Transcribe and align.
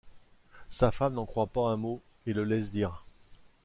Sa 0.71 0.89
femme 0.91 1.13
n’en 1.13 1.27
croit 1.27 1.45
pas 1.45 1.67
un 1.69 1.77
mot 1.77 2.01
et 2.25 2.33
le 2.33 2.43
laisse 2.43 2.71
dire. 2.71 3.05